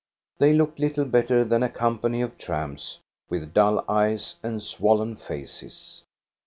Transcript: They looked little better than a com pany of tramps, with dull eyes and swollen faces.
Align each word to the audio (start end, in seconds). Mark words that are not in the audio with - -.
They 0.39 0.53
looked 0.53 0.79
little 0.79 1.05
better 1.05 1.45
than 1.45 1.61
a 1.61 1.69
com 1.69 1.99
pany 1.99 2.23
of 2.25 2.35
tramps, 2.39 2.97
with 3.29 3.53
dull 3.53 3.85
eyes 3.87 4.37
and 4.41 4.63
swollen 4.63 5.15
faces. 5.15 6.01